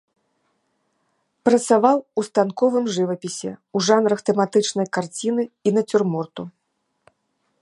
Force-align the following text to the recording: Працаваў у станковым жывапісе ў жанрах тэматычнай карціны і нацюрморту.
Працаваў 1.47 1.97
у 2.21 2.25
станковым 2.29 2.85
жывапісе 2.97 3.51
ў 3.53 3.77
жанрах 3.91 4.19
тэматычнай 4.31 4.87
карціны 4.99 5.43
і 5.67 5.79
нацюрморту. 5.81 6.43